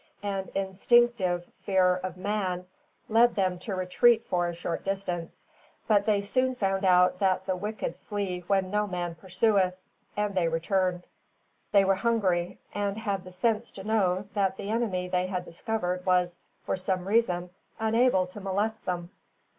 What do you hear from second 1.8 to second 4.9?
of man led them to retreat for a short